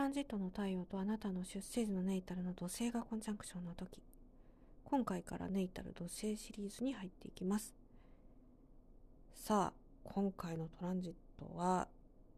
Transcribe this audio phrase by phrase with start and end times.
[0.00, 4.00] ランジットの太陽とあなたの出生時のネイタルの土星がコンジャンクションの時。
[4.82, 7.74] 今回からネイタル土星シリーズに入っていきます。
[9.34, 11.86] さあ今回のトランジットは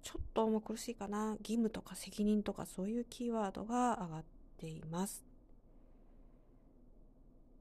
[0.03, 1.37] ちょっと重苦しいかな。
[1.39, 4.25] 義務とか責任とかそういうキーワードが上がっ
[4.59, 5.23] ています。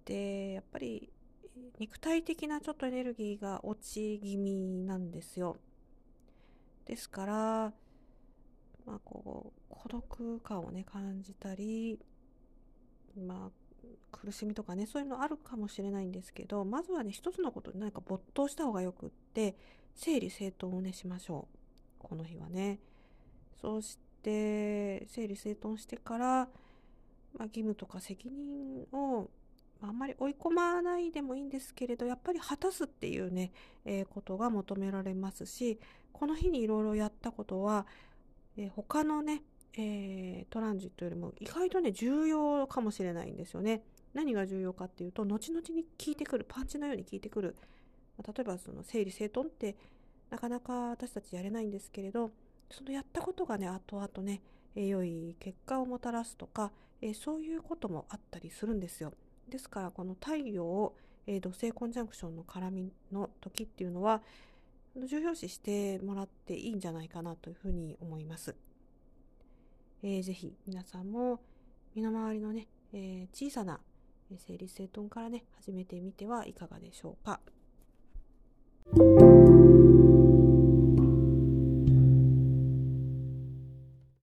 [0.06, 1.14] でやっぱり
[1.78, 5.58] 肉体的なちょっとエネルギーが落ち気味なんですよ。
[6.88, 7.74] ですから
[8.86, 12.00] まあこう孤独感をね感じたり
[13.18, 13.52] まあ
[14.12, 19.56] 苦しみとかねそういうのあるかもしれないんですけどまずはね一つのことに何か没頭した方がよくって
[19.96, 21.58] 整理整頓をねしましょう。
[22.00, 22.80] この日はね。
[23.62, 26.28] そうして整理整頓してから、
[27.38, 29.30] まあ、義務とか責任を
[29.84, 33.52] あんまり追い込まないでもいいんですけれどやっぱり果たすっていうね、
[33.86, 35.80] えー、ことが求められますし
[36.12, 37.88] この日にいろいろやったことは、
[38.58, 39.44] えー、他のね、
[39.78, 43.84] えー、トランジットよりも意外とね重要かもしれないんですよね。
[44.14, 47.56] 何が重要かっていうと後々に効いてくるパンチのように効いてくる
[48.18, 49.76] まあ例えばその整理整頓って
[50.30, 52.32] なかなか私たちやれないんですけれど
[52.70, 54.42] そのやったことがね後々ね、
[54.76, 56.72] えー、良い結果をもたらすとか、
[57.02, 59.14] えー、そういうこともあったりするんですよ。
[59.50, 60.94] ですからこの太陽、
[61.28, 64.22] えー、土星コンジャンクションの絡みの時っていうのは
[64.96, 68.56] 重要視してもらっていいんじゃないかなというふうに思います。
[70.04, 71.40] えー、ぜひ皆さんも
[71.96, 73.80] 身の回りのね、えー、小さな
[74.38, 77.40] 整理整頓からね始めてみてはいかがでしょうか。